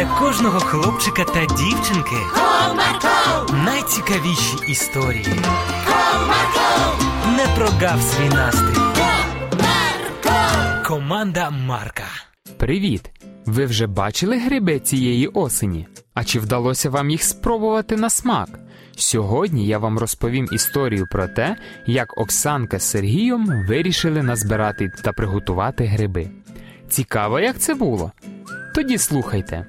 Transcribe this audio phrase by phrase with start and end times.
[0.00, 5.26] для кожного хлопчика та дівчинки Comarco, найцікавіші історії.
[5.86, 7.02] Comarco,
[7.36, 8.80] Не прогав свій настрій.
[9.54, 10.86] Comarco.
[10.86, 12.04] Команда Марка.
[12.56, 13.10] Привіт!
[13.46, 15.86] Ви вже бачили гриби цієї осені?
[16.14, 18.48] А чи вдалося вам їх спробувати на смак?
[18.96, 21.56] Сьогодні я вам розповім історію про те,
[21.86, 26.30] як Оксанка з Сергієм вирішили назбирати та приготувати гриби.
[26.88, 28.12] Цікаво, як це було?
[28.74, 29.66] Тоді слухайте.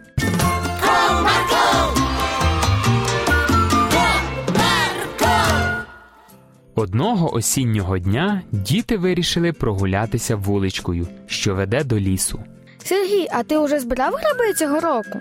[6.75, 12.39] Одного осіннього дня діти вирішили прогулятися вуличкою, що веде до лісу.
[12.83, 15.19] Сергій, а ти вже збирав гриби цього року?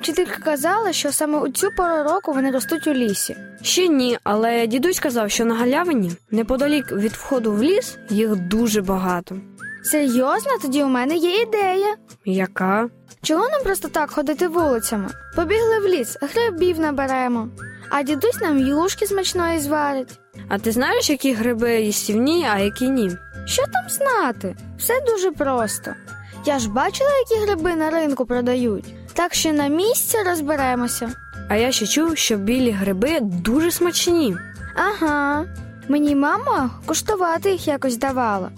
[0.00, 3.36] Вчителька казала, що саме у цю пору року вони ростуть у лісі.
[3.62, 8.82] Ще ні, але дідусь сказав, що на галявині, неподалік від входу в ліс, їх дуже
[8.82, 9.36] багато.
[9.82, 11.96] Серйозно, тоді у мене є ідея.
[12.24, 12.88] Яка?
[13.22, 15.08] Чого нам просто так ходити вулицями?
[15.36, 17.48] Побігли в ліс, грибів наберемо.
[17.90, 20.18] А дідусь нам юшки смачної зварить.
[20.48, 23.10] А ти знаєш, які гриби їстівні, а які ні?
[23.46, 24.56] Що там знати?
[24.78, 25.94] Все дуже просто.
[26.46, 28.94] Я ж бачила, які гриби на ринку продають.
[29.12, 31.10] Так що на місці розберемося.
[31.48, 34.36] А я ще чув, що білі гриби дуже смачні.
[34.74, 35.44] Ага.
[35.88, 38.50] Мені мама куштувати їх якось давала.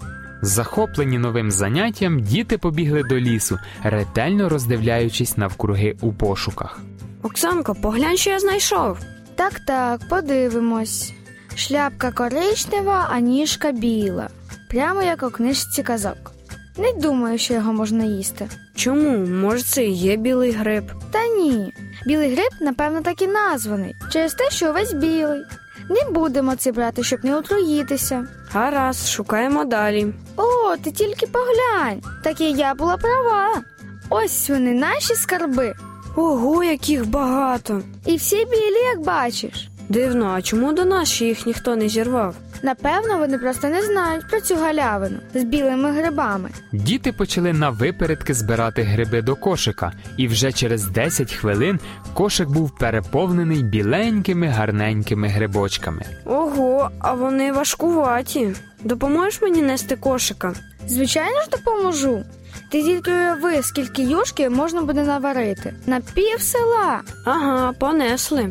[0.45, 6.79] Захоплені новим заняттям, діти побігли до лісу, ретельно роздивляючись навкруги у пошуках.
[7.23, 8.97] Оксанко, поглянь, що я знайшов.
[9.35, 11.13] Так, так, подивимось.
[11.55, 14.29] Шляпка коричнева, а ніжка біла.
[14.69, 16.31] Прямо як у книжці казок.
[16.77, 18.49] Не думаю, що його можна їсти.
[18.75, 19.17] Чому?
[19.17, 20.83] Може, це і є білий гриб?
[21.11, 21.73] Та ні.
[22.05, 25.41] Білий гриб, напевно, так і названий, через те, що увесь білий.
[25.89, 28.27] Не будемо це брати, щоб не отруїтися.
[28.51, 30.13] Гаразд, шукаємо далі.
[30.37, 32.01] О, ти тільки поглянь.
[32.23, 33.61] Так і я була права.
[34.09, 35.73] Ось вони наші скарби.
[36.15, 37.81] Ого, яких багато.
[38.05, 39.69] І всі білі, як бачиш.
[39.89, 42.35] Дивно, а чому до нас ще їх ніхто не зірвав?
[42.63, 46.49] Напевно, вони просто не знають про цю галявину з білими грибами.
[46.71, 51.79] Діти почали на випередки збирати гриби до кошика, і вже через 10 хвилин
[52.13, 56.01] кошик був переповнений біленькими гарненькими грибочками.
[56.25, 58.49] Ого, а вони важкуваті.
[58.83, 60.53] Допоможеш мені нести кошика?
[60.87, 62.23] Звичайно ж допоможу.
[62.71, 65.73] Ти тільки уяви, скільки юшки можна буде наварити.
[65.85, 67.01] На пів села.
[67.25, 68.49] Ага, понесли.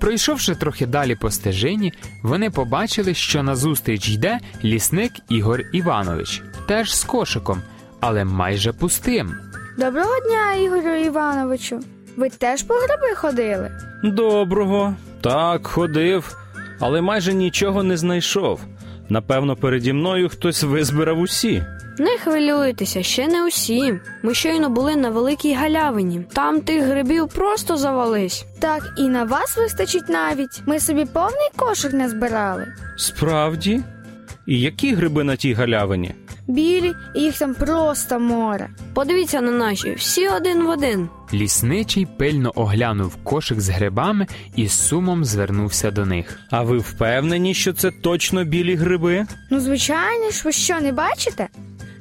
[0.00, 1.92] Пройшовши трохи далі по стежині,
[2.22, 7.62] вони побачили, що назустріч йде лісник Ігор Іванович, теж з кошиком,
[8.00, 9.34] але майже пустим.
[9.78, 11.80] Доброго дня, Ігорю Івановичу.
[12.16, 13.70] Ви теж по гриби ходили?
[14.04, 14.94] Доброго.
[15.20, 16.36] Так, ходив,
[16.80, 18.60] але майже нічого не знайшов.
[19.08, 21.64] Напевно, переді мною хтось визбирав усі.
[21.98, 24.00] Не хвилюйтеся, ще не усі.
[24.22, 26.26] Ми щойно були на великій галявині.
[26.32, 28.44] Там тих грибів просто завались.
[28.60, 30.62] Так, і на вас вистачить навіть.
[30.66, 32.66] Ми собі повний кошик не збирали.
[32.96, 33.80] Справді?
[34.46, 36.14] І які гриби на тій галявині?
[36.46, 38.68] Білі, і їх там просто море.
[38.94, 41.08] Подивіться на наші, всі один в один.
[41.34, 46.40] Лісничий пильно оглянув кошик з грибами і з сумом звернувся до них.
[46.50, 49.26] А ви впевнені, що це точно білі гриби?
[49.50, 51.48] Ну, звичайно ж, ви що, не бачите?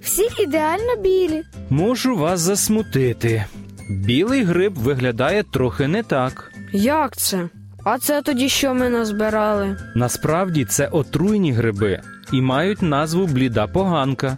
[0.02, 1.44] Всі ідеально білі.
[1.70, 3.46] Можу вас засмутити.
[3.90, 6.52] Білий гриб виглядає трохи не так.
[6.74, 7.50] Як це?
[7.84, 9.78] А це тоді що ми назбирали?
[9.96, 12.02] Насправді це отруйні гриби
[12.32, 14.38] і мають назву бліда поганка.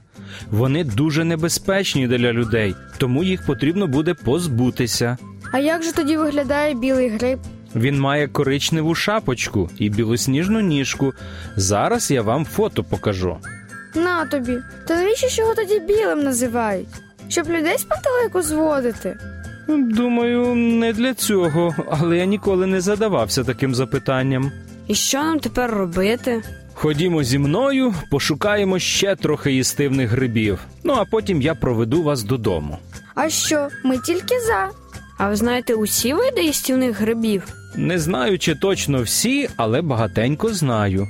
[0.51, 5.17] Вони дуже небезпечні для людей, тому їх потрібно буде позбутися.
[5.51, 7.39] А як же тоді виглядає білий гриб?
[7.75, 11.13] Він має коричневу шапочку і білосніжну ніжку.
[11.55, 13.37] Зараз я вам фото покажу.
[13.95, 14.57] На тобі.
[14.87, 16.87] То навіщо ж його тоді білим називають?
[17.29, 19.17] Щоб людей з пантелику зводити.
[19.67, 24.51] Думаю, не для цього, але я ніколи не задавався таким запитанням.
[24.87, 26.41] І що нам тепер робити?
[26.81, 30.59] Ходімо зі мною, пошукаємо ще трохи їстивних грибів.
[30.83, 32.77] Ну а потім я проведу вас додому.
[33.15, 34.69] А що, ми тільки за.
[35.17, 37.43] А ви знаєте усі види їстівних грибів?
[37.75, 41.07] Не знаю, чи точно всі, але багатенько знаю.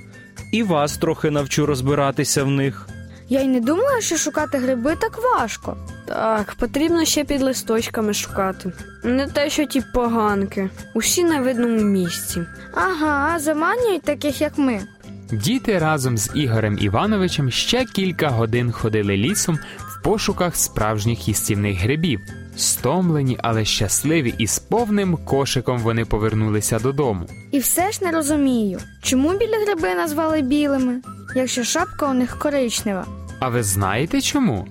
[0.53, 2.89] І вас трохи навчу розбиратися в них.
[3.29, 5.77] Я й не думала, що шукати гриби так важко.
[6.05, 8.71] Так, потрібно ще під листочками шукати.
[9.03, 10.69] Не те, що ті поганки.
[10.93, 12.41] Усі на видному місці.
[12.73, 14.81] Ага, заманюють таких, як ми.
[15.31, 22.19] Діти разом з Ігорем Івановичем ще кілька годин ходили лісом в пошуках справжніх їстівних грибів.
[22.55, 27.29] Стомлені, але щасливі і з повним кошиком вони повернулися додому.
[27.51, 31.01] І все ж не розумію, чому білі гриби назвали білими,
[31.35, 33.05] якщо шапка у них коричнева.
[33.39, 34.67] А ви знаєте чому?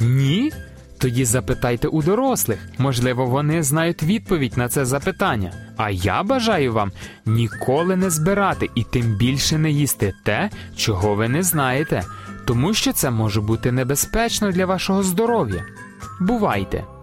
[0.00, 0.52] Ні?
[0.98, 5.52] Тоді запитайте у дорослих, можливо, вони знають відповідь на це запитання.
[5.76, 6.92] А я бажаю вам
[7.26, 12.02] ніколи не збирати і тим більше не їсти те, чого ви не знаєте,
[12.46, 15.64] тому що це може бути небезпечно для вашого здоров'я.
[16.20, 16.97] Бувайте!